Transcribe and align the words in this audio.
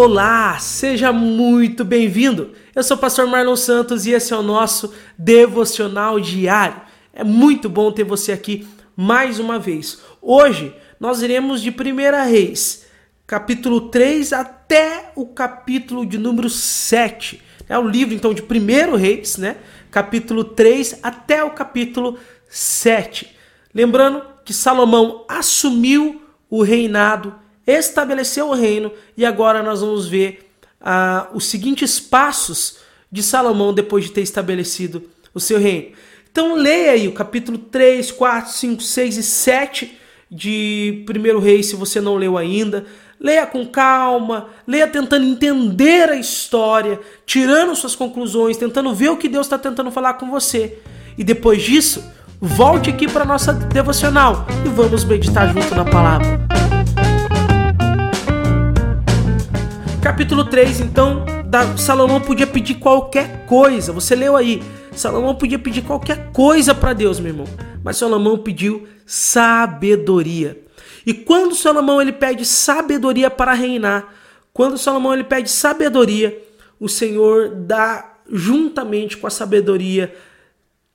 Olá, 0.00 0.56
seja 0.60 1.12
muito 1.12 1.84
bem-vindo. 1.84 2.52
Eu 2.72 2.84
sou 2.84 2.96
o 2.96 3.00
pastor 3.00 3.26
Marlon 3.26 3.56
Santos 3.56 4.06
e 4.06 4.12
esse 4.12 4.32
é 4.32 4.36
o 4.36 4.44
nosso 4.44 4.94
devocional 5.18 6.20
diário. 6.20 6.80
É 7.12 7.24
muito 7.24 7.68
bom 7.68 7.90
ter 7.90 8.04
você 8.04 8.30
aqui 8.30 8.64
mais 8.96 9.40
uma 9.40 9.58
vez. 9.58 10.00
Hoje 10.22 10.72
nós 11.00 11.20
iremos 11.20 11.60
de 11.60 11.70
1 11.70 12.30
Reis, 12.30 12.86
capítulo 13.26 13.90
3 13.90 14.32
até 14.34 15.10
o 15.16 15.26
capítulo 15.26 16.06
de 16.06 16.16
número 16.16 16.48
7. 16.48 17.42
É 17.68 17.76
o 17.76 17.88
livro 17.88 18.14
então 18.14 18.32
de 18.32 18.40
1 18.40 18.94
Reis, 18.94 19.36
né? 19.36 19.56
Capítulo 19.90 20.44
3 20.44 21.00
até 21.02 21.42
o 21.42 21.50
capítulo 21.50 22.16
7. 22.48 23.34
Lembrando 23.74 24.22
que 24.44 24.54
Salomão 24.54 25.24
assumiu 25.28 26.22
o 26.48 26.62
reinado 26.62 27.34
estabeleceu 27.72 28.48
o 28.48 28.54
reino 28.54 28.90
e 29.16 29.26
agora 29.26 29.62
nós 29.62 29.80
vamos 29.80 30.08
ver 30.08 30.50
ah, 30.80 31.28
os 31.34 31.44
seguintes 31.44 32.00
passos 32.00 32.78
de 33.10 33.22
Salomão 33.22 33.74
depois 33.74 34.04
de 34.04 34.10
ter 34.10 34.22
estabelecido 34.22 35.02
o 35.34 35.40
seu 35.40 35.58
reino. 35.58 35.92
Então 36.30 36.54
leia 36.54 36.92
aí 36.92 37.08
o 37.08 37.12
capítulo 37.12 37.58
3, 37.58 38.10
4, 38.12 38.52
5, 38.52 38.82
6 38.82 39.16
e 39.16 39.22
7 39.22 39.98
de 40.30 41.04
1 41.08 41.38
Reis, 41.38 41.66
se 41.66 41.76
você 41.76 42.00
não 42.00 42.16
leu 42.16 42.36
ainda. 42.36 42.86
Leia 43.20 43.44
com 43.46 43.66
calma, 43.66 44.48
leia 44.66 44.86
tentando 44.86 45.24
entender 45.24 46.08
a 46.08 46.16
história, 46.16 47.00
tirando 47.26 47.74
suas 47.74 47.96
conclusões, 47.96 48.56
tentando 48.56 48.94
ver 48.94 49.08
o 49.08 49.16
que 49.16 49.28
Deus 49.28 49.46
está 49.46 49.58
tentando 49.58 49.90
falar 49.90 50.14
com 50.14 50.30
você. 50.30 50.78
E 51.16 51.24
depois 51.24 51.62
disso, 51.62 52.04
volte 52.40 52.90
aqui 52.90 53.08
para 53.08 53.24
nossa 53.24 53.52
devocional 53.52 54.46
e 54.64 54.68
vamos 54.68 55.04
meditar 55.04 55.52
junto 55.52 55.74
na 55.74 55.84
palavra. 55.84 56.57
Capítulo 60.18 60.44
3, 60.46 60.80
então, 60.80 61.24
da, 61.46 61.76
Salomão 61.76 62.20
podia 62.20 62.44
pedir 62.44 62.74
qualquer 62.74 63.46
coisa. 63.46 63.92
Você 63.92 64.16
leu 64.16 64.34
aí. 64.34 64.60
Salomão 64.90 65.36
podia 65.36 65.60
pedir 65.60 65.82
qualquer 65.82 66.32
coisa 66.32 66.74
para 66.74 66.92
Deus, 66.92 67.20
meu 67.20 67.30
irmão. 67.30 67.46
Mas 67.84 67.98
Salomão 67.98 68.36
pediu 68.36 68.88
sabedoria. 69.06 70.60
E 71.06 71.14
quando 71.14 71.54
Salomão 71.54 72.02
ele 72.02 72.10
pede 72.10 72.44
sabedoria 72.44 73.30
para 73.30 73.52
reinar, 73.52 74.12
quando 74.52 74.76
Salomão 74.76 75.14
ele 75.14 75.22
pede 75.22 75.52
sabedoria, 75.52 76.36
o 76.80 76.88
Senhor 76.88 77.50
dá 77.50 78.16
juntamente 78.28 79.16
com 79.16 79.28
a 79.28 79.30
sabedoria 79.30 80.12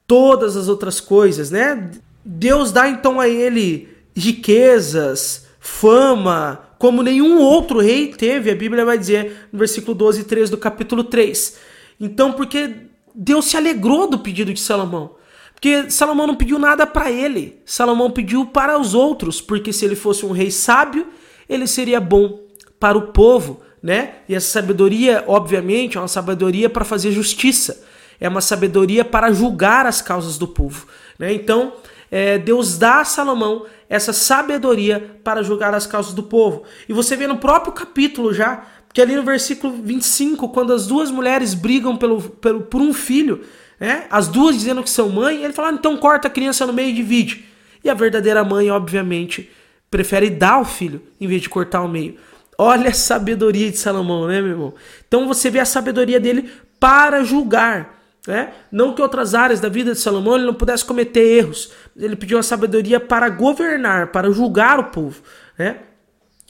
todas 0.05 0.57
as 0.57 0.67
outras 0.67 0.99
coisas, 0.99 1.49
né? 1.49 1.91
Deus 2.25 2.73
dá 2.73 2.89
então 2.89 3.21
a 3.21 3.29
ele 3.29 3.87
riquezas, 4.13 5.47
fama, 5.61 6.72
como 6.83 7.01
nenhum 7.01 7.39
outro 7.39 7.79
rei 7.79 8.07
teve, 8.07 8.51
a 8.51 8.55
Bíblia 8.55 8.83
vai 8.83 8.97
dizer 8.97 9.47
no 9.53 9.57
versículo 9.57 9.95
12 9.95 10.19
e 10.19 10.23
13 10.25 10.51
do 10.51 10.57
capítulo 10.57 11.05
3. 11.05 11.57
Então, 11.97 12.33
porque 12.33 12.71
Deus 13.15 13.45
se 13.45 13.55
alegrou 13.55 14.05
do 14.05 14.19
pedido 14.19 14.53
de 14.53 14.59
Salomão. 14.59 15.15
Porque 15.53 15.89
Salomão 15.89 16.27
não 16.27 16.35
pediu 16.35 16.59
nada 16.59 16.85
para 16.85 17.09
ele, 17.09 17.61
Salomão 17.65 18.11
pediu 18.11 18.47
para 18.47 18.77
os 18.77 18.93
outros, 18.93 19.39
porque 19.39 19.71
se 19.71 19.85
ele 19.85 19.95
fosse 19.95 20.25
um 20.25 20.33
rei 20.33 20.51
sábio, 20.51 21.07
ele 21.47 21.67
seria 21.67 22.01
bom 22.01 22.41
para 22.77 22.97
o 22.97 23.13
povo, 23.13 23.61
né? 23.81 24.15
E 24.27 24.35
essa 24.35 24.47
sabedoria, 24.47 25.23
obviamente, 25.25 25.97
é 25.97 26.01
uma 26.01 26.09
sabedoria 26.09 26.69
para 26.69 26.83
fazer 26.83 27.13
justiça, 27.13 27.81
é 28.19 28.27
uma 28.27 28.41
sabedoria 28.41 29.05
para 29.05 29.31
julgar 29.31 29.85
as 29.85 30.01
causas 30.01 30.37
do 30.37 30.49
povo, 30.49 30.85
né? 31.17 31.31
Então, 31.31 31.71
é, 32.15 32.37
Deus 32.37 32.77
dá 32.77 32.99
a 32.99 33.05
Salomão 33.05 33.65
essa 33.89 34.13
sabedoria 34.13 35.17
para 35.23 35.41
julgar 35.41 35.73
as 35.73 35.87
causas 35.87 36.13
do 36.13 36.21
povo. 36.21 36.61
E 36.87 36.93
você 36.93 37.15
vê 37.15 37.25
no 37.25 37.37
próprio 37.37 37.73
capítulo 37.73 38.31
já, 38.31 38.67
que 38.93 39.01
ali 39.01 39.15
no 39.15 39.23
versículo 39.23 39.73
25, 39.81 40.49
quando 40.49 40.73
as 40.73 40.85
duas 40.85 41.09
mulheres 41.09 41.55
brigam 41.55 41.97
pelo, 41.97 42.21
pelo, 42.21 42.61
por 42.61 42.81
um 42.81 42.93
filho, 42.93 43.41
né, 43.79 44.05
as 44.11 44.27
duas 44.27 44.55
dizendo 44.55 44.83
que 44.83 44.91
são 44.91 45.09
mãe, 45.09 45.43
ele 45.43 45.53
fala, 45.53 45.69
ah, 45.69 45.73
então 45.73 45.97
corta 45.97 46.27
a 46.27 46.31
criança 46.31 46.67
no 46.67 46.71
meio 46.71 46.89
e 46.89 46.93
divide. 46.93 47.45
E 47.83 47.89
a 47.89 47.95
verdadeira 47.95 48.43
mãe, 48.43 48.69
obviamente, 48.69 49.49
prefere 49.89 50.29
dar 50.29 50.61
o 50.61 50.65
filho 50.65 51.01
em 51.19 51.25
vez 51.25 51.41
de 51.41 51.49
cortar 51.49 51.81
o 51.81 51.89
meio. 51.89 52.15
Olha 52.59 52.91
a 52.91 52.93
sabedoria 52.93 53.71
de 53.71 53.77
Salomão, 53.77 54.27
né, 54.27 54.39
meu 54.39 54.51
irmão? 54.51 54.73
Então 55.07 55.27
você 55.27 55.49
vê 55.49 55.59
a 55.59 55.65
sabedoria 55.65 56.19
dele 56.19 56.47
para 56.79 57.23
julgar. 57.23 58.02
Né? 58.27 58.53
Não 58.71 58.93
que 58.93 59.01
outras 59.01 59.35
áreas 59.35 59.59
da 59.59 59.67
vida 59.67 59.91
de 59.91 59.99
Salomão 59.99 60.35
ele 60.35 60.45
não 60.45 60.53
pudesse 60.53 60.85
cometer 60.85 61.19
erros. 61.19 61.71
Ele 61.95 62.15
pediu 62.15 62.37
a 62.37 62.43
sabedoria 62.43 62.99
para 62.99 63.29
governar, 63.29 64.11
para 64.11 64.31
julgar 64.31 64.79
o 64.79 64.85
povo, 64.85 65.21
né? 65.57 65.79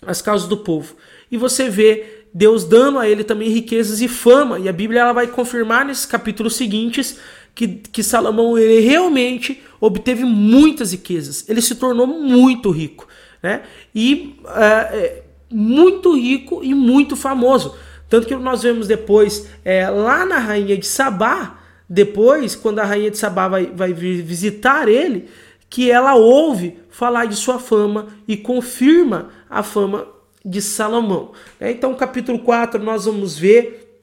as 0.06 0.22
causas 0.22 0.48
do 0.48 0.58
povo. 0.58 0.96
E 1.32 1.38
você 1.38 1.70
vê 1.70 2.26
Deus 2.34 2.64
dando 2.64 3.00
a 3.00 3.08
ele 3.08 3.24
também 3.24 3.50
riquezas 3.50 4.02
e 4.02 4.08
fama. 4.08 4.60
E 4.60 4.70
a 4.70 4.74
Bíblia 4.74 5.02
ela 5.02 5.14
vai 5.14 5.28
confirmar 5.28 5.86
nesses 5.86 6.06
capítulos 6.06 6.56
seguintes 6.56 7.20
que, 7.56 7.68
que 7.68 8.04
Salomão 8.04 8.58
ele 8.58 8.80
realmente 8.80 9.64
obteve 9.80 10.24
muitas 10.24 10.92
riquezas. 10.92 11.48
Ele 11.50 11.62
se 11.62 11.76
tornou 11.76 12.06
muito 12.06 12.70
rico. 12.70 13.08
Né? 13.42 13.64
E 13.94 14.40
é, 14.56 15.24
muito 15.52 16.16
rico 16.16 16.64
e 16.64 16.74
muito 16.74 17.16
famoso. 17.16 17.76
Tanto 18.10 18.28
que 18.28 18.36
nós 18.36 18.62
vemos 18.62 18.88
depois, 18.88 19.48
é, 19.66 19.90
lá 19.90 20.26
na 20.26 20.38
rainha 20.38 20.78
de 20.78 20.86
Sabá, 20.86 21.63
depois, 21.94 22.56
quando 22.56 22.80
a 22.80 22.84
rainha 22.84 23.12
de 23.12 23.20
Sabá 23.20 23.48
vai, 23.48 23.68
vai 23.68 23.94
visitar 23.94 24.88
ele, 24.88 25.30
que 25.70 25.92
ela 25.92 26.16
ouve 26.16 26.80
falar 26.90 27.26
de 27.26 27.36
sua 27.36 27.60
fama 27.60 28.08
e 28.28 28.36
confirma 28.36 29.30
a 29.48 29.62
fama 29.62 30.08
de 30.44 30.60
Salomão. 30.60 31.34
É, 31.60 31.70
então, 31.70 31.94
capítulo 31.94 32.40
4, 32.40 32.82
nós 32.82 33.06
vamos 33.06 33.38
ver 33.38 34.02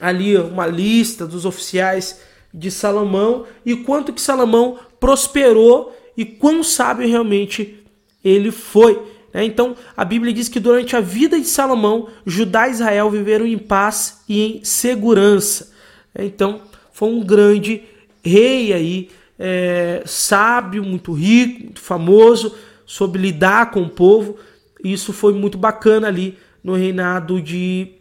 ali 0.00 0.36
uma 0.36 0.66
lista 0.66 1.24
dos 1.24 1.44
oficiais 1.44 2.20
de 2.52 2.72
Salomão 2.72 3.46
e 3.64 3.76
quanto 3.76 4.12
que 4.12 4.20
Salomão 4.20 4.80
prosperou 4.98 5.96
e 6.16 6.24
quão 6.24 6.64
sábio 6.64 7.06
realmente 7.06 7.84
ele 8.24 8.50
foi. 8.50 9.00
É, 9.32 9.44
então, 9.44 9.76
a 9.96 10.04
Bíblia 10.04 10.32
diz 10.32 10.48
que 10.48 10.58
durante 10.58 10.96
a 10.96 11.00
vida 11.00 11.38
de 11.38 11.46
Salomão, 11.46 12.08
Judá 12.26 12.66
e 12.66 12.72
Israel 12.72 13.08
viveram 13.08 13.46
em 13.46 13.58
paz 13.58 14.24
e 14.28 14.40
em 14.40 14.64
segurança. 14.64 15.72
É, 16.12 16.24
então, 16.24 16.71
foi 16.92 17.08
um 17.08 17.20
grande 17.20 17.82
rei 18.24 18.72
aí, 18.72 19.10
é, 19.38 20.02
sábio, 20.06 20.84
muito 20.84 21.12
rico, 21.12 21.64
muito 21.64 21.80
famoso, 21.80 22.54
soube 22.86 23.18
lidar 23.18 23.70
com 23.70 23.82
o 23.82 23.88
povo. 23.88 24.36
Isso 24.84 25.12
foi 25.12 25.32
muito 25.32 25.58
bacana 25.58 26.08
ali 26.08 26.38
no 26.62 26.74
reinado 26.74 27.40
de 27.40 27.94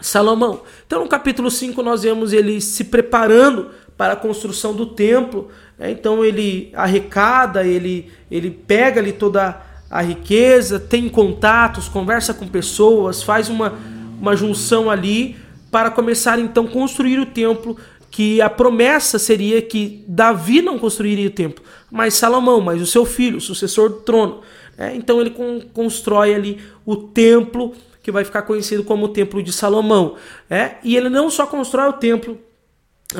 Salomão. 0.00 0.62
Então, 0.86 1.02
no 1.02 1.08
capítulo 1.08 1.50
5, 1.50 1.82
nós 1.82 2.02
vemos 2.02 2.32
ele 2.32 2.60
se 2.60 2.84
preparando 2.84 3.70
para 3.96 4.12
a 4.12 4.16
construção 4.16 4.74
do 4.74 4.86
templo. 4.86 5.48
Né? 5.78 5.90
Então, 5.90 6.24
ele 6.24 6.70
arrecada, 6.74 7.66
ele, 7.66 8.10
ele 8.30 8.50
pega 8.50 9.00
ali 9.00 9.12
toda 9.12 9.62
a 9.90 10.02
riqueza, 10.02 10.78
tem 10.78 11.08
contatos, 11.08 11.88
conversa 11.88 12.34
com 12.34 12.46
pessoas, 12.46 13.22
faz 13.22 13.48
uma, 13.48 13.74
uma 14.20 14.36
junção 14.36 14.90
ali 14.90 15.36
para 15.70 15.90
começar 15.90 16.38
então 16.38 16.66
a 16.66 16.68
construir 16.68 17.18
o 17.18 17.26
templo 17.26 17.76
que 18.10 18.40
a 18.40 18.48
promessa 18.48 19.18
seria 19.18 19.60
que 19.60 20.04
Davi 20.06 20.62
não 20.62 20.78
construiria 20.78 21.28
o 21.28 21.30
templo, 21.30 21.64
mas 21.90 22.14
Salomão, 22.14 22.60
mas 22.60 22.80
o 22.80 22.86
seu 22.86 23.04
filho, 23.04 23.38
o 23.38 23.40
sucessor 23.40 23.90
do 23.90 24.00
trono. 24.00 24.40
É, 24.76 24.94
então 24.94 25.20
ele 25.20 25.30
con 25.30 25.60
constrói 25.72 26.34
ali 26.34 26.60
o 26.86 26.96
templo 26.96 27.74
que 28.02 28.12
vai 28.12 28.24
ficar 28.24 28.42
conhecido 28.42 28.84
como 28.84 29.06
o 29.06 29.08
templo 29.08 29.42
de 29.42 29.52
Salomão. 29.52 30.16
É, 30.48 30.76
e 30.82 30.96
ele 30.96 31.08
não 31.08 31.28
só 31.28 31.46
constrói 31.46 31.88
o 31.88 31.94
templo, 31.94 32.38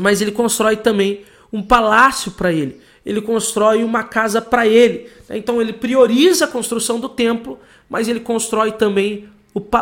mas 0.01 0.21
ele 0.21 0.33
constrói 0.33 0.77
também 0.77 1.25
um 1.53 1.63
palácio 1.63 2.33
para 2.33 2.53
ele. 2.53 2.81
Ele 3.05 3.21
constrói 3.21 3.83
uma 3.83 4.03
casa 4.05 4.41
para 4.41 4.67
ele. 4.67 5.09
Então 5.31 5.61
ele 5.61 5.73
prioriza 5.73 6.45
a 6.45 6.49
construção 6.49 7.01
do 7.01 7.09
templo, 7.09 7.59
mas 7.89 8.07
ele 8.07 8.21
constrói 8.21 8.73
também 8.73 9.29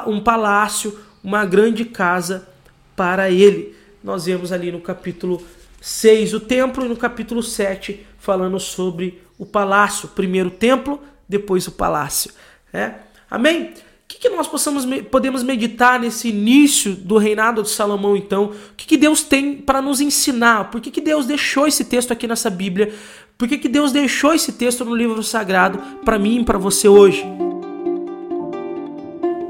um 0.06 0.20
palácio, 0.20 0.98
uma 1.22 1.44
grande 1.44 1.84
casa 1.84 2.48
para 2.94 3.30
ele 3.30 3.75
nós 4.06 4.24
vemos 4.26 4.52
ali 4.52 4.70
no 4.70 4.80
capítulo 4.80 5.42
6 5.80 6.32
o 6.32 6.38
templo 6.38 6.86
e 6.86 6.88
no 6.88 6.96
capítulo 6.96 7.42
7 7.42 8.06
falando 8.20 8.60
sobre 8.60 9.20
o 9.36 9.44
palácio. 9.44 10.10
Primeiro 10.10 10.48
o 10.48 10.52
templo, 10.52 11.02
depois 11.28 11.66
o 11.66 11.72
palácio. 11.72 12.30
É? 12.72 12.94
Amém? 13.28 13.64
O 13.64 13.74
que, 14.06 14.18
que 14.20 14.28
nós 14.28 14.46
possamos, 14.46 14.86
podemos 15.10 15.42
meditar 15.42 15.98
nesse 15.98 16.28
início 16.28 16.94
do 16.94 17.18
reinado 17.18 17.64
de 17.64 17.68
Salomão, 17.68 18.16
então? 18.16 18.52
O 18.70 18.74
que, 18.76 18.86
que 18.86 18.96
Deus 18.96 19.24
tem 19.24 19.56
para 19.56 19.82
nos 19.82 20.00
ensinar? 20.00 20.70
Por 20.70 20.80
que, 20.80 20.92
que 20.92 21.00
Deus 21.00 21.26
deixou 21.26 21.66
esse 21.66 21.84
texto 21.84 22.12
aqui 22.12 22.28
nessa 22.28 22.48
Bíblia? 22.48 22.94
Por 23.36 23.48
que, 23.48 23.58
que 23.58 23.68
Deus 23.68 23.90
deixou 23.90 24.32
esse 24.32 24.52
texto 24.52 24.84
no 24.84 24.94
livro 24.94 25.20
sagrado 25.20 25.80
para 26.04 26.16
mim 26.16 26.42
e 26.42 26.44
para 26.44 26.58
você 26.58 26.86
hoje? 26.86 27.24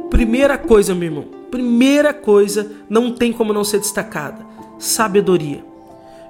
Primeira 0.08 0.56
coisa, 0.56 0.94
meu 0.94 1.08
irmão, 1.08 1.35
primeira 1.50 2.12
coisa 2.12 2.70
não 2.88 3.12
tem 3.12 3.32
como 3.32 3.52
não 3.52 3.64
ser 3.64 3.78
destacada: 3.78 4.44
sabedoria. 4.78 5.64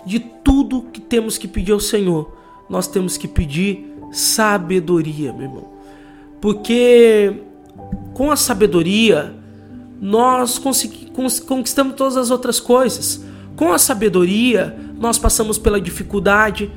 De 0.04 0.20
tudo 0.20 0.82
que 0.92 1.00
temos 1.00 1.36
que 1.36 1.48
pedir 1.48 1.72
ao 1.72 1.80
Senhor, 1.80 2.36
nós 2.68 2.86
temos 2.86 3.16
que 3.16 3.26
pedir 3.26 3.92
sabedoria, 4.12 5.32
meu 5.32 5.42
irmão. 5.42 5.68
Porque 6.40 7.42
com 8.14 8.30
a 8.30 8.36
sabedoria, 8.36 9.34
nós 10.00 10.58
conquistamos 10.58 11.94
todas 11.94 12.16
as 12.16 12.30
outras 12.30 12.60
coisas. 12.60 13.24
Com 13.56 13.72
a 13.72 13.78
sabedoria, 13.78 14.76
nós 14.98 15.18
passamos 15.18 15.58
pela 15.58 15.80
dificuldade. 15.80 16.70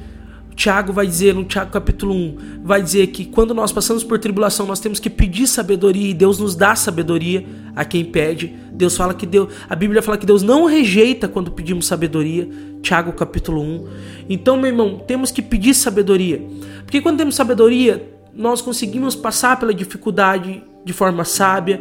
Tiago 0.59 0.91
vai 0.91 1.07
dizer 1.07 1.33
no 1.33 1.45
Tiago 1.45 1.71
capítulo 1.71 2.13
1, 2.13 2.59
vai 2.65 2.83
dizer 2.83 3.07
que 3.07 3.23
quando 3.23 3.53
nós 3.53 3.71
passamos 3.71 4.03
por 4.03 4.19
tribulação, 4.19 4.65
nós 4.65 4.81
temos 4.81 4.99
que 4.99 5.09
pedir 5.09 5.47
sabedoria 5.47 6.09
e 6.09 6.13
Deus 6.13 6.37
nos 6.37 6.53
dá 6.53 6.75
sabedoria 6.75 7.45
a 7.73 7.85
quem 7.85 8.03
pede. 8.03 8.53
Deus 8.73 8.97
fala 8.97 9.13
que 9.13 9.25
Deus, 9.25 9.53
a 9.69 9.73
Bíblia 9.73 10.01
fala 10.01 10.17
que 10.17 10.25
Deus 10.25 10.43
não 10.43 10.65
rejeita 10.65 11.29
quando 11.29 11.49
pedimos 11.49 11.87
sabedoria. 11.87 12.49
Tiago 12.81 13.13
capítulo 13.13 13.61
1. 13.61 13.87
Então, 14.29 14.57
meu 14.57 14.65
irmão, 14.65 15.01
temos 15.07 15.31
que 15.31 15.41
pedir 15.41 15.73
sabedoria. 15.73 16.45
Porque 16.83 16.99
quando 16.99 17.19
temos 17.19 17.35
sabedoria, 17.35 18.11
nós 18.33 18.61
conseguimos 18.61 19.15
passar 19.15 19.57
pela 19.57 19.73
dificuldade 19.73 20.61
de 20.83 20.91
forma 20.91 21.23
sábia, 21.23 21.79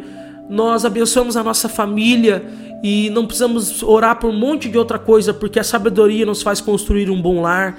nós 0.49 0.85
abençoamos 0.85 1.35
a 1.35 1.43
nossa 1.43 1.67
família 1.67 2.45
e 2.81 3.09
não 3.09 3.25
precisamos 3.25 3.83
orar 3.83 4.17
por 4.21 4.29
um 4.29 4.39
monte 4.39 4.69
de 4.69 4.77
outra 4.77 4.97
coisa, 4.97 5.33
porque 5.33 5.59
a 5.59 5.65
sabedoria 5.65 6.25
nos 6.25 6.41
faz 6.41 6.61
construir 6.61 7.09
um 7.09 7.21
bom 7.21 7.41
lar. 7.41 7.77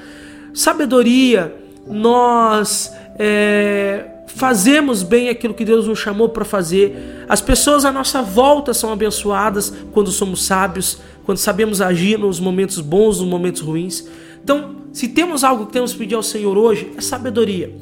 Sabedoria, 0.52 1.54
nós 1.86 2.92
é, 3.18 4.06
fazemos 4.28 5.02
bem 5.02 5.28
aquilo 5.28 5.54
que 5.54 5.64
Deus 5.64 5.86
nos 5.86 5.98
chamou 5.98 6.28
para 6.28 6.44
fazer. 6.44 7.24
As 7.28 7.40
pessoas 7.40 7.84
à 7.84 7.92
nossa 7.92 8.22
volta 8.22 8.72
são 8.72 8.92
abençoadas 8.92 9.72
quando 9.92 10.10
somos 10.10 10.44
sábios, 10.44 10.98
quando 11.24 11.38
sabemos 11.38 11.80
agir 11.80 12.18
nos 12.18 12.40
momentos 12.40 12.80
bons, 12.80 13.20
nos 13.20 13.28
momentos 13.28 13.60
ruins. 13.60 14.08
Então, 14.42 14.76
se 14.92 15.08
temos 15.08 15.44
algo 15.44 15.66
que 15.66 15.72
temos 15.72 15.92
que 15.92 15.98
pedir 15.98 16.14
ao 16.14 16.22
Senhor 16.22 16.56
hoje, 16.56 16.90
é 16.96 17.00
sabedoria. 17.00 17.72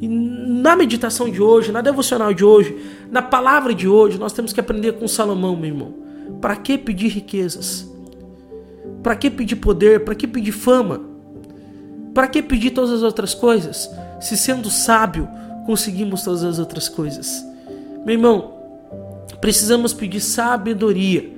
E 0.00 0.08
na 0.08 0.74
meditação 0.74 1.30
de 1.30 1.40
hoje, 1.40 1.70
na 1.70 1.80
devocional 1.80 2.34
de 2.34 2.44
hoje, 2.44 2.76
na 3.10 3.22
palavra 3.22 3.74
de 3.74 3.86
hoje, 3.86 4.18
nós 4.18 4.32
temos 4.32 4.52
que 4.52 4.60
aprender 4.60 4.92
com 4.94 5.06
Salomão, 5.06 5.56
meu 5.56 5.66
irmão. 5.66 5.94
Para 6.40 6.56
que 6.56 6.76
pedir 6.76 7.08
riquezas? 7.08 7.88
Para 9.02 9.14
que 9.14 9.30
pedir 9.30 9.56
poder? 9.56 10.04
Para 10.04 10.14
que 10.14 10.26
pedir 10.26 10.52
fama? 10.52 11.11
Para 12.14 12.28
que 12.28 12.42
pedir 12.42 12.70
todas 12.70 12.90
as 12.90 13.02
outras 13.02 13.34
coisas? 13.34 13.90
Se 14.20 14.36
sendo 14.36 14.70
sábio, 14.70 15.28
conseguimos 15.66 16.22
todas 16.22 16.44
as 16.44 16.58
outras 16.58 16.88
coisas. 16.88 17.44
Meu 18.04 18.14
irmão, 18.14 18.52
precisamos 19.40 19.92
pedir 19.92 20.20
sabedoria. 20.20 21.30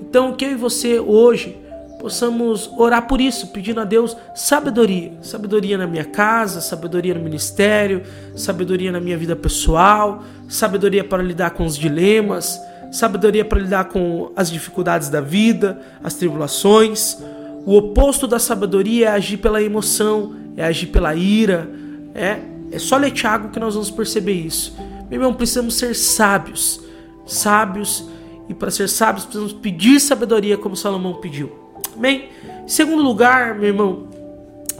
Então, 0.00 0.34
que 0.34 0.44
eu 0.44 0.52
e 0.52 0.54
você 0.54 0.98
hoje 0.98 1.56
possamos 2.00 2.70
orar 2.78 3.06
por 3.06 3.20
isso, 3.20 3.48
pedindo 3.48 3.80
a 3.80 3.84
Deus 3.84 4.16
sabedoria. 4.34 5.12
Sabedoria 5.20 5.76
na 5.76 5.86
minha 5.86 6.04
casa, 6.04 6.60
sabedoria 6.60 7.14
no 7.14 7.20
ministério, 7.20 8.02
sabedoria 8.34 8.90
na 8.90 9.00
minha 9.00 9.18
vida 9.18 9.36
pessoal, 9.36 10.24
sabedoria 10.48 11.04
para 11.04 11.22
lidar 11.22 11.50
com 11.50 11.66
os 11.66 11.76
dilemas, 11.76 12.60
sabedoria 12.90 13.44
para 13.44 13.60
lidar 13.60 13.84
com 13.84 14.32
as 14.34 14.50
dificuldades 14.50 15.08
da 15.08 15.20
vida, 15.20 15.78
as 16.02 16.14
tribulações. 16.14 17.18
O 17.66 17.76
oposto 17.76 18.26
da 18.26 18.38
sabedoria 18.38 19.06
é 19.06 19.10
agir 19.10 19.36
pela 19.36 19.62
emoção, 19.62 20.34
é 20.56 20.64
agir 20.64 20.86
pela 20.86 21.14
ira. 21.14 21.70
É, 22.14 22.38
é 22.72 22.78
só 22.78 22.96
ler 22.96 23.10
Tiago 23.10 23.50
que 23.50 23.60
nós 23.60 23.74
vamos 23.74 23.90
perceber 23.90 24.32
isso. 24.32 24.76
Meu 25.10 25.20
irmão, 25.20 25.34
precisamos 25.34 25.74
ser 25.74 25.94
sábios. 25.94 26.80
Sábios. 27.26 28.08
E 28.48 28.54
para 28.54 28.70
ser 28.70 28.88
sábios, 28.88 29.24
precisamos 29.24 29.52
pedir 29.52 30.00
sabedoria 30.00 30.56
como 30.56 30.74
Salomão 30.74 31.14
pediu. 31.14 31.52
Bem, 31.96 32.28
em 32.64 32.68
segundo 32.68 33.02
lugar, 33.02 33.54
meu 33.54 33.68
irmão, 33.68 34.08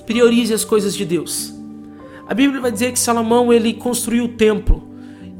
priorize 0.06 0.52
as 0.52 0.64
coisas 0.64 0.94
de 0.94 1.04
Deus. 1.04 1.54
A 2.26 2.34
Bíblia 2.34 2.60
vai 2.60 2.72
dizer 2.72 2.92
que 2.92 2.98
Salomão 2.98 3.52
ele 3.52 3.74
construiu 3.74 4.24
o 4.24 4.28
templo 4.28 4.82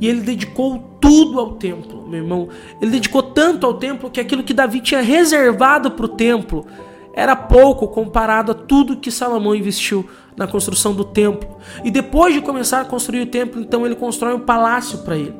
e 0.01 0.07
ele 0.07 0.21
dedicou 0.21 0.99
tudo 1.01 1.39
ao 1.39 1.53
templo, 1.55 2.07
meu 2.09 2.23
irmão. 2.23 2.49
Ele 2.81 2.91
dedicou 2.91 3.23
tanto 3.23 3.67
ao 3.67 3.75
templo 3.75 4.11
que 4.11 4.21
aquilo 4.21 4.43
que 4.43 4.53
Davi 4.53 4.81
tinha 4.81 5.01
reservado 5.01 5.91
para 5.93 6.05
o 6.05 6.09
templo 6.09 6.67
era 7.15 7.35
pouco 7.35 7.89
comparado 7.89 8.53
a 8.53 8.55
tudo 8.55 8.97
que 8.97 9.11
Salomão 9.11 9.55
investiu 9.55 10.09
na 10.37 10.47
construção 10.47 10.95
do 10.95 11.05
templo. 11.05 11.59
E 11.85 11.91
depois 11.91 12.35
de 12.35 12.41
começar 12.41 12.81
a 12.81 12.85
construir 12.85 13.23
o 13.23 13.27
templo, 13.27 13.61
então 13.61 13.85
ele 13.85 13.97
constrói 13.97 14.35
um 14.35 14.41
palácio 14.41 14.99
para 14.99 15.17
ele. 15.17 15.35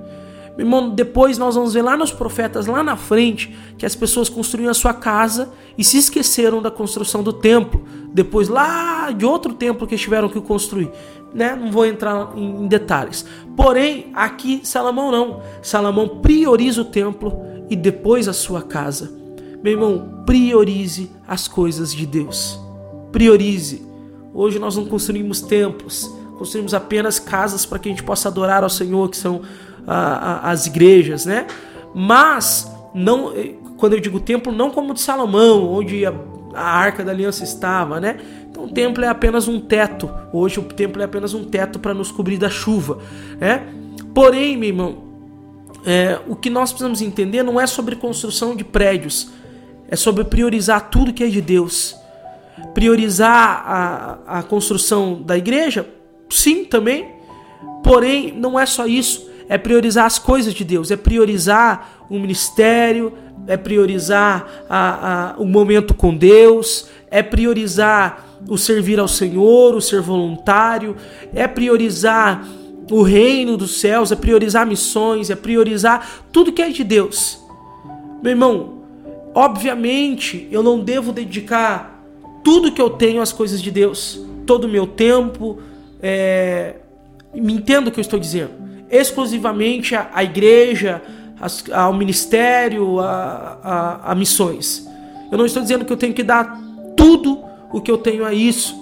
Meu 0.57 0.67
irmão, 0.67 0.91
depois 0.91 1.39
nós 1.39 1.55
vamos 1.55 1.73
ver 1.73 1.83
lá 1.83 1.97
nos 1.97 2.13
profetas, 2.13 2.67
lá 2.67 2.83
na 2.83 2.97
frente, 2.97 3.57
que 3.79 3.87
as 3.87 3.95
pessoas 3.95 4.29
construíram 4.29 4.71
a 4.71 4.75
sua 4.75 4.93
casa 4.93 5.51
e 5.79 5.85
se 5.85 5.97
esqueceram 5.97 6.61
da 6.61 6.71
construção 6.71 7.23
do 7.23 7.33
templo. 7.33 7.83
Depois, 8.13 8.49
lá 8.49 9.11
de 9.11 9.25
outro 9.25 9.55
templo 9.55 9.87
que 9.87 9.97
tiveram 9.97 10.29
que 10.29 10.41
construir. 10.41 10.91
Né? 11.33 11.55
Não 11.55 11.71
vou 11.71 11.87
entrar 11.87 12.37
em 12.37 12.67
detalhes. 12.67 13.25
Porém, 13.57 14.11
aqui 14.13 14.61
Salomão 14.65 15.11
não. 15.11 15.41
Salomão 15.63 16.21
prioriza 16.21 16.83
o 16.83 16.85
templo 16.85 17.33
e 17.71 17.77
depois 17.77 18.27
a 18.29 18.33
sua 18.33 18.61
casa. 18.61 19.20
Meu 19.63 19.75
irmão, 19.75 20.23
priorize 20.25 21.11
as 21.29 21.47
coisas 21.47 21.93
de 21.93 22.07
Deus. 22.07 22.59
Priorize. 23.13 23.87
Hoje 24.33 24.59
nós 24.59 24.77
não 24.77 24.87
construímos 24.87 25.43
templos, 25.43 26.11
construímos 26.39 26.73
apenas 26.73 27.19
casas 27.19 27.67
para 27.67 27.79
que 27.79 27.89
a 27.89 27.93
gente 27.93 28.03
possa 28.03 28.29
adorar 28.29 28.63
ao 28.63 28.71
Senhor, 28.71 29.11
que 29.11 29.17
são 29.17 29.43
as 29.87 30.67
igrejas, 30.67 31.27
né? 31.27 31.47
Mas 31.95 32.71
não, 32.95 33.33
eh, 33.37 33.55
quando 33.77 33.95
eu 33.95 34.01
digo 34.01 34.21
templo, 34.21 34.53
não 34.53 34.71
como 34.71 34.93
o 34.93 34.95
de 34.95 35.01
Salomão, 35.01 35.69
onde 35.69 36.07
a, 36.07 36.15
a 36.55 36.63
arca 36.63 37.05
da 37.05 37.11
aliança 37.11 37.45
estava, 37.45 38.01
né? 38.01 38.19
Então 38.49 38.65
o 38.65 38.69
templo 38.69 39.05
é 39.05 39.09
apenas 39.09 39.49
um 39.49 39.61
teto. 39.61 40.09
Hoje 40.33 40.61
o 40.61 40.63
templo 40.63 41.03
é 41.03 41.05
apenas 41.05 41.35
um 41.35 41.45
teto 41.45 41.79
para 41.79 41.93
nos 41.93 42.11
cobrir 42.13 42.39
da 42.39 42.49
chuva, 42.49 42.99
né? 43.39 43.67
Porém, 44.15 44.57
meu 44.57 44.69
irmão, 44.69 45.11
é, 45.85 46.21
o 46.29 46.37
que 46.37 46.51
nós 46.51 46.71
precisamos 46.71 47.03
entender 47.03 47.43
não 47.43 47.61
é 47.61 47.67
sobre 47.67 47.97
construção 47.97 48.55
de 48.55 48.65
prédios, 48.65 49.31
é 49.91 49.97
sobre 49.97 50.23
priorizar 50.25 50.89
tudo 50.89 51.13
que 51.13 51.25
é 51.25 51.27
de 51.27 51.41
Deus. 51.41 51.97
Priorizar 52.73 53.65
a, 53.67 54.39
a 54.39 54.43
construção 54.43 55.21
da 55.21 55.37
igreja, 55.37 55.87
sim, 56.31 56.65
também. 56.65 57.09
Porém, 57.83 58.33
não 58.33 58.59
é 58.59 58.65
só 58.65 58.87
isso. 58.87 59.29
É 59.49 59.59
priorizar 59.59 60.07
as 60.07 60.19
coisas 60.19 60.55
de 60.55 60.63
Deus, 60.63 60.93
é 60.93 60.97
priorizar 60.97 62.05
o 62.09 62.21
ministério, 62.21 63.13
é 63.49 63.57
priorizar 63.57 64.47
a, 64.69 65.33
a, 65.33 65.41
o 65.41 65.45
momento 65.45 65.93
com 65.93 66.17
Deus, 66.17 66.89
é 67.11 67.21
priorizar 67.21 68.25
o 68.49 68.57
servir 68.57 69.01
ao 69.01 69.09
Senhor, 69.09 69.75
o 69.75 69.81
ser 69.81 70.01
voluntário, 70.01 70.97
é 71.35 71.49
priorizar 71.49 72.47
o 72.91 73.03
reino 73.03 73.57
dos 73.57 73.81
céus, 73.81 74.13
é 74.13 74.17
priorizar 74.17 74.65
missões, 74.65 75.31
é 75.31 75.35
priorizar 75.35 76.25
tudo 76.31 76.53
que 76.53 76.63
é 76.63 76.69
de 76.69 76.85
Deus. 76.85 77.41
Meu 78.23 78.31
irmão, 78.31 78.80
obviamente 79.35 80.49
eu 80.51 80.63
não 80.63 80.81
devo 80.81 81.13
dedicar 81.13 82.03
tudo 82.43 82.73
que 82.73 82.81
eu 82.81 82.91
tenho 82.91 83.21
às 83.21 83.33
coisas 83.33 83.61
de 83.61 83.71
Deus, 83.71 84.21
todo 84.47 84.65
o 84.65 84.69
meu 84.69 84.87
tempo, 84.87 85.59
é... 86.03 86.77
me 87.35 87.53
entenda 87.53 87.89
o 87.89 87.93
que 87.93 88.01
eu 88.01 88.03
estou 88.03 88.19
dizendo 88.19 88.61
exclusivamente 88.91 89.95
à, 89.95 90.25
igreja, 90.25 91.01
ao 91.73 91.93
ministério, 91.95 92.99
a, 92.99 93.59
a, 93.63 94.13
a 94.13 94.15
missões. 94.15 94.87
Eu 95.31 95.39
não 95.39 95.47
estou 95.47 95.63
dizendo 95.63 95.85
que 95.85 95.93
eu 95.93 95.97
tenho 95.97 96.13
que 96.13 96.25
dar 96.25 96.61
tudo 96.97 97.43
o 97.73 97.81
que 97.81 97.91
eu 97.91 97.97
tenho 97.97 98.25
a 98.25 98.35
isso, 98.35 98.77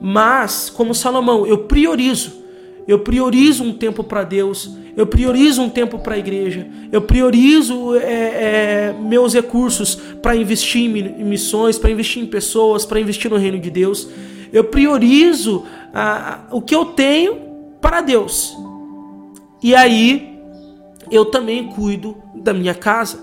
mas, 0.00 0.70
como 0.70 0.94
Salomão, 0.94 1.44
eu 1.44 1.58
priorizo. 1.64 2.38
Eu 2.86 3.00
priorizo 3.00 3.64
um 3.64 3.72
tempo 3.72 4.04
para 4.04 4.22
Deus, 4.22 4.70
eu 4.98 5.06
priorizo 5.06 5.62
um 5.62 5.70
tempo 5.70 6.00
para 6.00 6.16
a 6.16 6.18
igreja, 6.18 6.66
eu 6.90 7.00
priorizo 7.00 7.94
é, 7.94 8.00
é, 8.02 8.94
meus 9.00 9.32
recursos 9.32 9.94
para 9.94 10.34
investir 10.34 10.82
em 10.82 11.24
missões, 11.24 11.78
para 11.78 11.88
investir 11.88 12.20
em 12.20 12.26
pessoas, 12.26 12.84
para 12.84 12.98
investir 12.98 13.30
no 13.30 13.36
reino 13.36 13.60
de 13.60 13.70
Deus. 13.70 14.08
Eu 14.52 14.64
priorizo 14.64 15.64
ah, 15.94 16.40
o 16.50 16.60
que 16.60 16.74
eu 16.74 16.86
tenho 16.86 17.38
para 17.80 18.00
Deus. 18.00 18.56
E 19.62 19.72
aí 19.72 20.36
eu 21.12 21.26
também 21.26 21.68
cuido 21.68 22.16
da 22.34 22.52
minha 22.52 22.74
casa. 22.74 23.20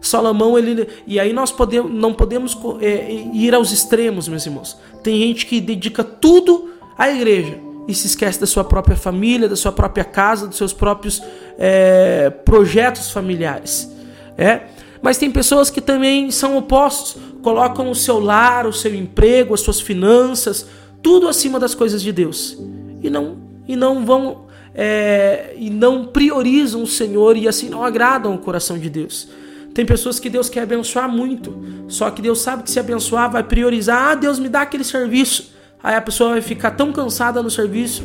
Salomão, 0.00 0.58
ele. 0.58 0.88
E 1.06 1.20
aí 1.20 1.32
nós 1.32 1.52
podemos, 1.52 1.92
não 1.92 2.12
podemos 2.12 2.58
é, 2.80 3.28
ir 3.32 3.54
aos 3.54 3.70
extremos, 3.70 4.26
meus 4.26 4.44
irmãos. 4.44 4.76
Tem 5.04 5.20
gente 5.20 5.46
que 5.46 5.60
dedica 5.60 6.02
tudo 6.02 6.70
à 6.98 7.08
igreja 7.08 7.60
e 7.88 7.94
se 7.94 8.06
esquece 8.06 8.40
da 8.40 8.46
sua 8.46 8.64
própria 8.64 8.96
família, 8.96 9.48
da 9.48 9.56
sua 9.56 9.72
própria 9.72 10.04
casa, 10.04 10.46
dos 10.46 10.56
seus 10.56 10.72
próprios 10.72 11.22
é, 11.58 12.30
projetos 12.30 13.10
familiares. 13.10 13.90
É? 14.36 14.62
Mas 15.00 15.18
tem 15.18 15.30
pessoas 15.30 15.68
que 15.68 15.80
também 15.80 16.30
são 16.30 16.56
opostos, 16.56 17.20
colocam 17.42 17.90
o 17.90 17.94
seu 17.94 18.20
lar, 18.20 18.66
o 18.66 18.72
seu 18.72 18.94
emprego, 18.94 19.52
as 19.52 19.60
suas 19.60 19.80
finanças, 19.80 20.66
tudo 21.02 21.28
acima 21.28 21.58
das 21.58 21.74
coisas 21.74 22.00
de 22.00 22.12
Deus. 22.12 22.56
E 23.02 23.10
não, 23.10 23.38
e 23.66 23.74
não 23.74 24.04
vão 24.04 24.46
é, 24.74 25.54
e 25.58 25.68
não 25.68 26.06
priorizam 26.06 26.82
o 26.82 26.86
Senhor 26.86 27.36
e 27.36 27.46
assim 27.46 27.68
não 27.68 27.84
agradam 27.84 28.34
o 28.34 28.38
coração 28.38 28.78
de 28.78 28.88
Deus. 28.88 29.28
Tem 29.74 29.84
pessoas 29.86 30.20
que 30.20 30.28
Deus 30.28 30.48
quer 30.48 30.62
abençoar 30.62 31.08
muito, 31.08 31.84
só 31.88 32.10
que 32.10 32.20
Deus 32.20 32.40
sabe 32.40 32.62
que 32.62 32.70
se 32.70 32.78
abençoar 32.78 33.30
vai 33.30 33.42
priorizar, 33.42 34.10
ah, 34.10 34.14
Deus 34.14 34.38
me 34.38 34.48
dá 34.48 34.62
aquele 34.62 34.84
serviço. 34.84 35.51
Aí 35.82 35.94
a 35.94 36.00
pessoa 36.00 36.30
vai 36.30 36.42
ficar 36.42 36.72
tão 36.72 36.92
cansada 36.92 37.42
no 37.42 37.50
serviço 37.50 38.04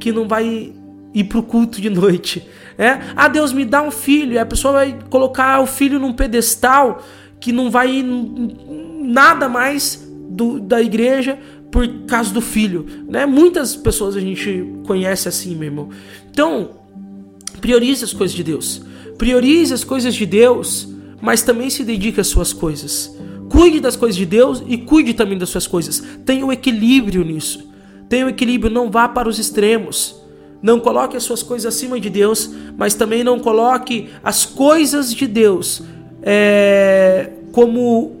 que 0.00 0.12
não 0.12 0.26
vai 0.26 0.72
ir 1.14 1.24
pro 1.24 1.42
culto 1.42 1.80
de 1.80 1.90
noite. 1.90 2.46
É? 2.76 2.98
Ah, 3.16 3.28
Deus 3.28 3.52
me 3.52 3.64
dá 3.64 3.82
um 3.82 3.90
filho. 3.90 4.40
A 4.40 4.46
pessoa 4.46 4.72
vai 4.72 4.98
colocar 5.10 5.60
o 5.60 5.66
filho 5.66 5.98
num 5.98 6.12
pedestal 6.12 7.02
que 7.40 7.52
não 7.52 7.70
vai 7.70 7.90
ir 7.90 8.04
nada 8.04 9.48
mais 9.48 10.06
do, 10.28 10.60
da 10.60 10.80
igreja 10.80 11.38
por 11.70 11.86
causa 12.06 12.32
do 12.32 12.40
filho. 12.40 12.86
Né? 13.08 13.26
Muitas 13.26 13.76
pessoas 13.76 14.16
a 14.16 14.20
gente 14.20 14.64
conhece 14.86 15.28
assim, 15.28 15.54
meu 15.54 15.66
irmão. 15.66 15.88
Então, 16.30 16.70
priorize 17.60 18.04
as 18.04 18.12
coisas 18.12 18.36
de 18.36 18.42
Deus. 18.42 18.82
Priorize 19.16 19.74
as 19.74 19.84
coisas 19.84 20.14
de 20.14 20.24
Deus, 20.24 20.88
mas 21.20 21.42
também 21.42 21.68
se 21.68 21.84
dedique 21.84 22.20
às 22.20 22.28
suas 22.28 22.52
coisas. 22.52 23.12
Cuide 23.48 23.80
das 23.80 23.96
coisas 23.96 24.16
de 24.16 24.26
Deus 24.26 24.62
e 24.66 24.76
cuide 24.78 25.14
também 25.14 25.38
das 25.38 25.48
suas 25.48 25.66
coisas. 25.66 26.02
Tenha 26.24 26.44
um 26.44 26.52
equilíbrio 26.52 27.24
nisso. 27.24 27.68
Tenha 28.08 28.26
um 28.26 28.28
equilíbrio, 28.28 28.72
não 28.72 28.90
vá 28.90 29.08
para 29.08 29.28
os 29.28 29.38
extremos. 29.38 30.16
Não 30.60 30.80
coloque 30.80 31.16
as 31.16 31.22
suas 31.22 31.42
coisas 31.42 31.74
acima 31.74 32.00
de 32.00 32.10
Deus, 32.10 32.50
mas 32.76 32.94
também 32.94 33.22
não 33.22 33.38
coloque 33.38 34.08
as 34.24 34.44
coisas 34.44 35.14
de 35.14 35.26
Deus 35.26 35.82
é, 36.22 37.30
como 37.52 38.17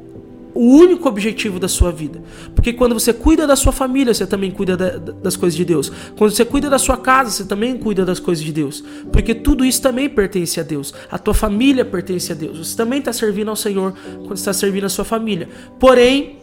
o 0.58 0.76
único 0.76 1.08
objetivo 1.08 1.60
da 1.60 1.68
sua 1.68 1.92
vida. 1.92 2.20
Porque 2.52 2.72
quando 2.72 2.92
você 2.92 3.12
cuida 3.12 3.46
da 3.46 3.54
sua 3.54 3.70
família, 3.70 4.12
você 4.12 4.26
também 4.26 4.50
cuida 4.50 4.76
da, 4.76 4.90
das 4.98 5.36
coisas 5.36 5.56
de 5.56 5.64
Deus. 5.64 5.88
Quando 6.16 6.32
você 6.32 6.44
cuida 6.44 6.68
da 6.68 6.80
sua 6.80 6.96
casa, 6.96 7.30
você 7.30 7.44
também 7.44 7.78
cuida 7.78 8.04
das 8.04 8.18
coisas 8.18 8.44
de 8.44 8.50
Deus. 8.52 8.82
Porque 9.12 9.36
tudo 9.36 9.64
isso 9.64 9.80
também 9.80 10.08
pertence 10.08 10.58
a 10.58 10.64
Deus. 10.64 10.92
A 11.08 11.16
tua 11.16 11.32
família 11.32 11.84
pertence 11.84 12.32
a 12.32 12.34
Deus. 12.34 12.58
Você 12.58 12.76
também 12.76 12.98
está 12.98 13.12
servindo 13.12 13.50
ao 13.50 13.54
Senhor 13.54 13.94
quando 14.24 14.36
está 14.36 14.52
servindo 14.52 14.84
a 14.84 14.88
sua 14.88 15.04
família. 15.04 15.48
Porém, 15.78 16.40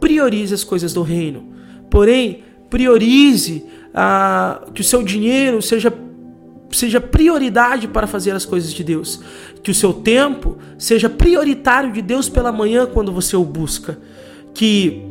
priorize 0.00 0.52
as 0.52 0.64
coisas 0.64 0.92
do 0.92 1.02
reino. 1.02 1.54
Porém, 1.88 2.42
priorize 2.68 3.64
ah, 3.94 4.66
que 4.74 4.80
o 4.80 4.84
seu 4.84 5.04
dinheiro 5.04 5.62
seja, 5.62 5.94
seja 6.72 7.00
prioridade 7.00 7.86
para 7.86 8.06
fazer 8.06 8.32
as 8.32 8.44
coisas 8.44 8.72
de 8.72 8.82
Deus. 8.82 9.20
Que 9.62 9.70
o 9.70 9.74
seu 9.74 9.92
tempo 9.92 10.58
seja 10.78 11.08
prioritário 11.08 11.92
de 11.92 12.02
Deus 12.02 12.28
pela 12.28 12.50
manhã 12.50 12.86
quando 12.86 13.12
você 13.12 13.36
o 13.36 13.44
busca. 13.44 13.98
Que 14.54 15.02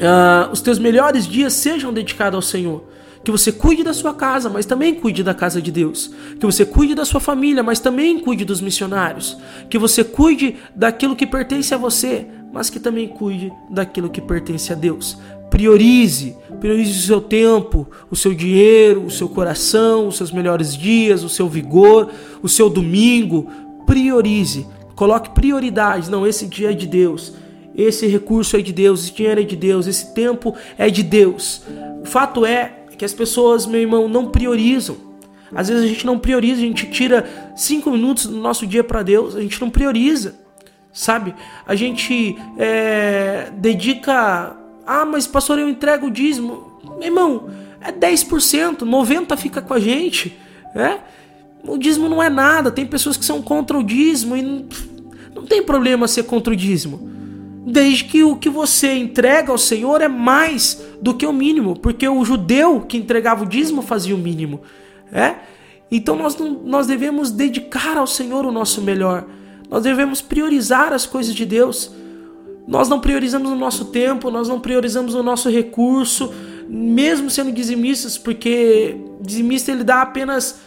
ah, 0.00 0.48
os 0.52 0.60
teus 0.60 0.78
melhores 0.78 1.26
dias 1.26 1.52
sejam 1.52 1.92
dedicados 1.92 2.36
ao 2.36 2.42
Senhor. 2.42 2.84
Que 3.24 3.30
você 3.30 3.50
cuide 3.52 3.82
da 3.82 3.92
sua 3.92 4.14
casa, 4.14 4.48
mas 4.48 4.64
também 4.64 4.94
cuide 4.94 5.22
da 5.22 5.34
casa 5.34 5.60
de 5.60 5.70
Deus. 5.70 6.10
Que 6.38 6.46
você 6.46 6.64
cuide 6.64 6.94
da 6.94 7.04
sua 7.04 7.20
família, 7.20 7.62
mas 7.62 7.80
também 7.80 8.18
cuide 8.18 8.44
dos 8.44 8.60
missionários. 8.60 9.36
Que 9.68 9.76
você 9.76 10.04
cuide 10.04 10.56
daquilo 10.74 11.16
que 11.16 11.26
pertence 11.26 11.74
a 11.74 11.76
você, 11.76 12.26
mas 12.52 12.70
que 12.70 12.80
também 12.80 13.08
cuide 13.08 13.52
daquilo 13.70 14.10
que 14.10 14.20
pertence 14.20 14.72
a 14.72 14.76
Deus. 14.76 15.18
Priorize, 15.50 16.36
priorize 16.60 16.98
o 16.98 17.02
seu 17.02 17.20
tempo, 17.20 17.86
o 18.10 18.16
seu 18.16 18.34
dinheiro, 18.34 19.04
o 19.04 19.10
seu 19.10 19.28
coração, 19.28 20.08
os 20.08 20.16
seus 20.16 20.30
melhores 20.30 20.76
dias, 20.76 21.22
o 21.22 21.28
seu 21.28 21.48
vigor, 21.48 22.10
o 22.42 22.48
seu 22.48 22.68
domingo. 22.68 23.46
Priorize, 23.86 24.66
coloque 24.94 25.30
prioridades. 25.30 26.08
Não, 26.08 26.26
esse 26.26 26.46
dia 26.46 26.70
é 26.70 26.74
de 26.74 26.86
Deus, 26.86 27.32
esse 27.74 28.06
recurso 28.06 28.56
é 28.56 28.60
de 28.60 28.72
Deus, 28.72 29.04
esse 29.04 29.12
dinheiro 29.12 29.40
é 29.40 29.44
de 29.44 29.56
Deus, 29.56 29.86
esse 29.86 30.12
tempo 30.12 30.54
é 30.76 30.90
de 30.90 31.02
Deus. 31.02 31.62
O 32.02 32.06
fato 32.06 32.44
é 32.44 32.78
que 32.98 33.04
as 33.04 33.14
pessoas, 33.14 33.64
meu 33.64 33.80
irmão, 33.80 34.08
não 34.08 34.26
priorizam. 34.26 34.96
Às 35.54 35.68
vezes 35.68 35.84
a 35.84 35.86
gente 35.86 36.04
não 36.04 36.18
prioriza, 36.18 36.60
a 36.60 36.64
gente 36.64 36.90
tira 36.90 37.52
cinco 37.56 37.90
minutos 37.90 38.26
do 38.26 38.36
nosso 38.36 38.66
dia 38.66 38.84
para 38.84 39.02
Deus, 39.02 39.34
a 39.34 39.40
gente 39.40 39.58
não 39.60 39.70
prioriza, 39.70 40.34
sabe? 40.92 41.34
A 41.66 41.74
gente 41.74 42.36
é, 42.58 43.50
dedica 43.56 44.56
ah, 44.90 45.04
mas 45.04 45.26
pastor, 45.26 45.58
eu 45.58 45.68
entrego 45.68 46.06
o 46.06 46.10
dízimo. 46.10 46.80
Meu 46.98 47.08
irmão, 47.08 47.50
é 47.78 47.92
10%, 47.92 48.78
90% 48.78 49.36
fica 49.36 49.60
com 49.60 49.74
a 49.74 49.78
gente. 49.78 50.34
É? 50.74 50.98
O 51.62 51.76
dízimo 51.76 52.08
não 52.08 52.22
é 52.22 52.30
nada. 52.30 52.70
Tem 52.70 52.86
pessoas 52.86 53.14
que 53.14 53.24
são 53.24 53.42
contra 53.42 53.76
o 53.76 53.84
dízimo 53.84 54.34
e 54.34 54.40
não, 54.40 54.64
não 55.34 55.44
tem 55.44 55.62
problema 55.62 56.08
ser 56.08 56.22
contra 56.22 56.54
o 56.54 56.56
dízimo. 56.56 57.06
Desde 57.66 58.04
que 58.04 58.24
o 58.24 58.34
que 58.36 58.48
você 58.48 58.94
entrega 58.94 59.52
ao 59.52 59.58
Senhor 59.58 60.00
é 60.00 60.08
mais 60.08 60.82
do 61.02 61.12
que 61.12 61.26
o 61.26 61.34
mínimo. 61.34 61.78
Porque 61.78 62.08
o 62.08 62.24
judeu 62.24 62.80
que 62.80 62.96
entregava 62.96 63.44
o 63.44 63.46
dízimo 63.46 63.82
fazia 63.82 64.14
o 64.14 64.18
mínimo. 64.18 64.62
É? 65.12 65.34
Então 65.90 66.16
nós, 66.16 66.34
nós 66.64 66.86
devemos 66.86 67.30
dedicar 67.30 67.98
ao 67.98 68.06
Senhor 68.06 68.46
o 68.46 68.52
nosso 68.52 68.80
melhor. 68.80 69.26
Nós 69.70 69.82
devemos 69.82 70.20
priorizar 70.20 70.92
as 70.92 71.06
coisas 71.06 71.34
de 71.34 71.44
Deus. 71.44 71.90
Nós 72.66 72.88
não 72.88 73.00
priorizamos 73.00 73.50
o 73.50 73.54
nosso 73.54 73.86
tempo, 73.86 74.30
nós 74.30 74.48
não 74.48 74.60
priorizamos 74.60 75.14
o 75.14 75.22
nosso 75.22 75.48
recurso, 75.48 76.32
mesmo 76.68 77.30
sendo 77.30 77.52
dizimistas, 77.52 78.18
porque 78.18 78.96
dizimista 79.20 79.72
ele 79.72 79.84
dá 79.84 80.02
apenas 80.02 80.60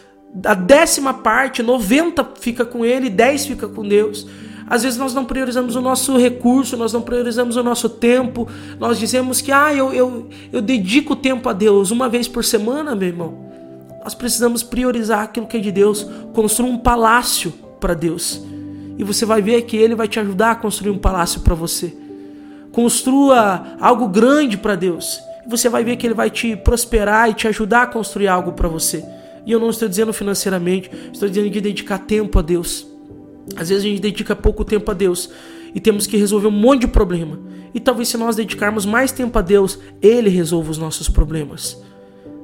a 0.45 0.53
décima 0.53 1.13
parte, 1.13 1.61
90 1.61 2.31
fica 2.39 2.65
com 2.65 2.85
ele, 2.85 3.09
10 3.09 3.45
fica 3.45 3.67
com 3.67 3.87
Deus. 3.87 4.25
Às 4.67 4.83
vezes 4.83 4.97
nós 4.97 5.13
não 5.13 5.25
priorizamos 5.25 5.75
o 5.75 5.81
nosso 5.81 6.17
recurso, 6.17 6.77
nós 6.77 6.93
não 6.93 7.01
priorizamos 7.01 7.55
o 7.57 7.63
nosso 7.63 7.89
tempo, 7.89 8.47
nós 8.79 8.97
dizemos 8.97 9.41
que 9.41 9.51
ah, 9.51 9.73
eu, 9.73 9.91
eu, 9.93 10.29
eu 10.51 10.61
dedico 10.61 11.15
tempo 11.15 11.49
a 11.49 11.53
Deus 11.53 11.91
uma 11.91 12.07
vez 12.07 12.27
por 12.27 12.43
semana, 12.43 12.95
meu 12.95 13.09
irmão. 13.09 13.51
Nós 14.03 14.15
precisamos 14.15 14.63
priorizar 14.63 15.23
aquilo 15.23 15.45
que 15.45 15.57
é 15.57 15.59
de 15.59 15.71
Deus, 15.71 16.07
construir 16.33 16.69
um 16.69 16.77
palácio 16.77 17.53
para 17.79 17.93
Deus 17.93 18.50
e 19.01 19.03
você 19.03 19.25
vai 19.25 19.41
ver 19.41 19.63
que 19.63 19.75
ele 19.75 19.95
vai 19.95 20.07
te 20.07 20.19
ajudar 20.19 20.51
a 20.51 20.55
construir 20.55 20.91
um 20.91 20.97
palácio 20.99 21.41
para 21.41 21.55
você. 21.55 21.91
Construa 22.71 23.75
algo 23.79 24.07
grande 24.07 24.59
para 24.59 24.75
Deus. 24.75 25.19
E 25.43 25.49
você 25.49 25.67
vai 25.67 25.83
ver 25.83 25.95
que 25.95 26.05
ele 26.05 26.13
vai 26.13 26.29
te 26.29 26.55
prosperar 26.55 27.27
e 27.27 27.33
te 27.33 27.47
ajudar 27.47 27.81
a 27.81 27.87
construir 27.87 28.27
algo 28.27 28.51
para 28.51 28.69
você. 28.69 29.03
E 29.43 29.51
eu 29.51 29.59
não 29.59 29.71
estou 29.71 29.89
dizendo 29.89 30.13
financeiramente, 30.13 30.91
estou 31.11 31.27
dizendo 31.27 31.49
de 31.49 31.59
dedicar 31.59 31.97
tempo 31.97 32.37
a 32.37 32.43
Deus. 32.43 32.85
Às 33.55 33.69
vezes 33.69 33.83
a 33.83 33.87
gente 33.87 34.01
dedica 34.03 34.35
pouco 34.35 34.63
tempo 34.63 34.91
a 34.91 34.93
Deus 34.93 35.31
e 35.73 35.79
temos 35.79 36.05
que 36.05 36.15
resolver 36.15 36.49
um 36.49 36.51
monte 36.51 36.81
de 36.81 36.87
problema. 36.89 37.39
E 37.73 37.79
talvez 37.79 38.07
se 38.07 38.17
nós 38.17 38.35
dedicarmos 38.35 38.85
mais 38.85 39.11
tempo 39.11 39.39
a 39.39 39.41
Deus, 39.41 39.79
ele 39.99 40.29
resolva 40.29 40.69
os 40.69 40.77
nossos 40.77 41.09
problemas. 41.09 41.75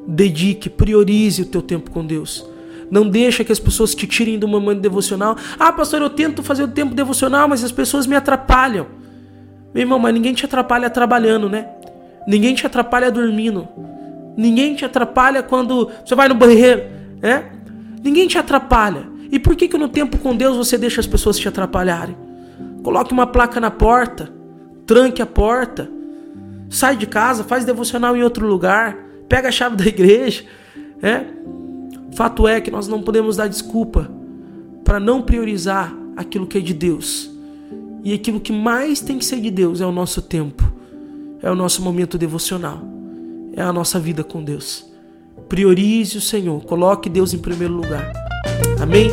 Dedique, 0.08 0.72
priorize 0.72 1.44
o 1.44 1.46
teu 1.46 1.62
tempo 1.62 1.92
com 1.92 2.04
Deus. 2.04 2.44
Não 2.90 3.08
deixa 3.08 3.44
que 3.44 3.52
as 3.52 3.60
pessoas 3.60 3.94
te 3.94 4.08
tirem 4.08 4.40
do 4.40 4.48
momento 4.48 4.80
devocional. 4.80 5.36
Ah, 5.60 5.72
pastor, 5.72 6.02
eu 6.02 6.10
tento 6.10 6.42
fazer 6.42 6.64
o 6.64 6.68
tempo 6.68 6.96
devocional, 6.96 7.48
mas 7.48 7.64
as 7.64 7.72
pessoas 7.72 8.08
me 8.08 8.16
atrapalham. 8.16 8.88
Meu 9.74 9.84
irmão, 9.84 10.00
mas 10.00 10.14
ninguém 10.14 10.34
te 10.34 10.46
atrapalha 10.46 10.90
trabalhando, 10.90 11.50
né? 11.50 11.68
Ninguém 12.28 12.56
te 12.56 12.66
atrapalha 12.66 13.12
dormindo. 13.12 13.68
Ninguém 14.38 14.76
te 14.76 14.86
atrapalha 14.86 15.44
quando 15.44 15.90
você 16.06 16.16
vai 16.16 16.28
no 16.28 16.36
banheiro, 16.36 16.84
né? 17.22 17.46
Ninguém 18.04 18.28
te 18.28 18.38
atrapalha. 18.38 19.08
E 19.32 19.40
por 19.40 19.56
que 19.56 19.68
que 19.68 19.78
no 19.78 19.90
tempo 19.90 20.18
com 20.18 20.36
Deus 20.36 20.56
você 20.56 20.78
deixa 20.78 21.02
as 21.02 21.08
pessoas 21.08 21.38
te 21.38 21.48
atrapalharem? 21.48 22.16
Coloque 22.84 23.12
uma 23.12 23.28
placa 23.28 23.60
na 23.60 23.70
porta, 23.70 24.32
tranque 24.86 25.22
a 25.22 25.26
porta, 25.26 25.90
sai 26.70 26.96
de 26.96 27.06
casa, 27.06 27.44
faz 27.44 27.66
devocional 27.66 28.16
em 28.16 28.24
outro 28.24 28.48
lugar, 28.48 28.96
pega 29.28 29.50
a 29.50 29.52
chave 29.52 29.76
da 29.76 29.86
igreja, 29.86 30.44
né? 31.02 31.26
Fato 32.18 32.48
é 32.48 32.60
que 32.60 32.72
nós 32.72 32.88
não 32.88 33.04
podemos 33.04 33.38
dar 33.38 33.48
desculpa 33.48 34.10
para 34.84 35.00
não 35.00 35.22
priorizar 35.22 35.96
aquilo 36.16 36.48
que 36.48 36.58
é 36.58 36.62
de 36.62 36.74
Deus. 36.74 37.30
E 38.04 38.12
aquilo 38.12 38.40
que 38.40 38.52
mais 38.52 39.00
tem 39.00 39.20
que 39.20 39.26
ser 39.26 39.40
de 39.40 39.52
Deus 39.52 39.82
é 39.82 39.86
o 39.86 39.92
nosso 39.92 40.20
tempo, 40.20 40.64
é 41.44 41.52
o 41.52 41.54
nosso 41.54 41.80
momento 41.84 42.18
devocional, 42.18 42.82
é 43.54 43.62
a 43.62 43.72
nossa 43.72 44.00
vida 44.00 44.24
com 44.24 44.44
Deus. 44.44 44.84
Priorize 45.48 46.18
o 46.18 46.22
Senhor, 46.22 46.66
coloque 46.66 47.08
Deus 47.08 47.36
em 47.36 47.38
primeiro 47.38 47.76
lugar. 47.76 48.12
Amém? 48.82 49.12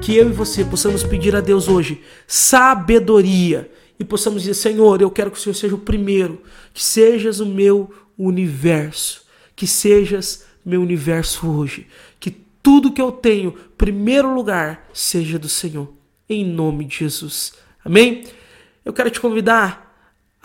Que 0.00 0.16
eu 0.16 0.30
e 0.30 0.32
você 0.32 0.64
possamos 0.64 1.02
pedir 1.02 1.36
a 1.36 1.42
Deus 1.42 1.68
hoje 1.68 2.00
sabedoria 2.26 3.70
e 4.00 4.04
possamos 4.04 4.44
dizer: 4.44 4.54
Senhor, 4.54 5.02
eu 5.02 5.10
quero 5.10 5.30
que 5.30 5.36
o 5.36 5.40
Senhor 5.42 5.54
seja 5.54 5.74
o 5.74 5.78
primeiro, 5.78 6.40
que 6.72 6.82
sejas 6.82 7.38
o 7.38 7.44
meu 7.44 7.90
universo, 8.16 9.26
que 9.54 9.66
sejas 9.66 10.47
meu 10.68 10.82
universo 10.82 11.50
hoje. 11.50 11.86
Que 12.20 12.30
tudo 12.62 12.92
que 12.92 13.00
eu 13.00 13.10
tenho, 13.10 13.52
primeiro 13.78 14.34
lugar, 14.34 14.86
seja 14.92 15.38
do 15.38 15.48
Senhor. 15.48 15.88
Em 16.28 16.44
nome 16.44 16.84
de 16.84 16.98
Jesus. 16.98 17.54
Amém? 17.82 18.24
Eu 18.84 18.92
quero 18.92 19.10
te 19.10 19.18
convidar 19.18 19.88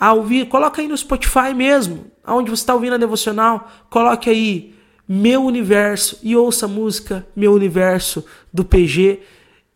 a 0.00 0.14
ouvir, 0.14 0.46
coloca 0.48 0.80
aí 0.80 0.88
no 0.88 0.96
Spotify 0.96 1.52
mesmo, 1.54 2.10
aonde 2.24 2.50
você 2.50 2.62
está 2.62 2.74
ouvindo 2.74 2.94
a 2.94 2.98
devocional, 2.98 3.70
coloque 3.90 4.30
aí 4.30 4.74
Meu 5.06 5.44
Universo 5.44 6.18
e 6.22 6.34
ouça 6.34 6.64
a 6.64 6.68
música 6.68 7.26
Meu 7.36 7.52
Universo 7.52 8.24
do 8.52 8.64
PG 8.64 9.20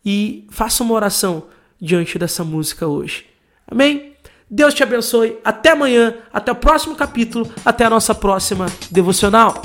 e 0.03 0.47
faça 0.49 0.83
uma 0.83 0.95
oração 0.95 1.45
diante 1.79 2.17
dessa 2.17 2.43
música 2.43 2.87
hoje. 2.87 3.27
Amém? 3.67 4.13
Deus 4.49 4.73
te 4.73 4.81
abençoe. 4.81 5.37
Até 5.43 5.71
amanhã, 5.71 6.15
até 6.33 6.51
o 6.51 6.55
próximo 6.55 6.95
capítulo, 6.95 7.49
até 7.63 7.85
a 7.85 7.89
nossa 7.89 8.15
próxima 8.15 8.65
devocional. 8.89 9.61